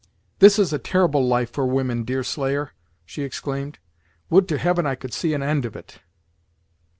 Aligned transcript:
"This 0.39 0.57
is 0.57 0.73
a 0.73 0.79
terrible 0.79 1.23
life 1.27 1.51
for 1.51 1.67
women, 1.67 2.03
Deerslayer!" 2.05 2.71
she 3.05 3.21
exclaimed. 3.21 3.77
"Would 4.31 4.47
to 4.47 4.57
Heaven 4.57 4.87
I 4.87 4.95
could 4.95 5.13
see 5.13 5.35
an 5.35 5.43
end 5.43 5.63
of 5.63 5.75
it!" 5.75 5.99